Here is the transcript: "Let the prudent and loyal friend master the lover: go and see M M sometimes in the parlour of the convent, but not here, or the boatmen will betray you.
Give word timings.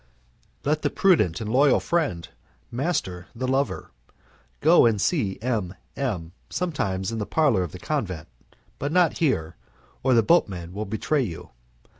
"Let 0.65 0.81
the 0.81 0.89
prudent 0.89 1.41
and 1.41 1.51
loyal 1.51 1.79
friend 1.79 2.27
master 2.71 3.27
the 3.35 3.47
lover: 3.47 3.91
go 4.59 4.87
and 4.87 4.99
see 4.99 5.37
M 5.43 5.75
M 5.95 6.31
sometimes 6.49 7.11
in 7.11 7.19
the 7.19 7.27
parlour 7.27 7.61
of 7.61 7.71
the 7.71 7.77
convent, 7.77 8.27
but 8.79 8.91
not 8.91 9.19
here, 9.19 9.57
or 10.01 10.15
the 10.15 10.23
boatmen 10.23 10.73
will 10.73 10.85
betray 10.85 11.21
you. 11.21 11.51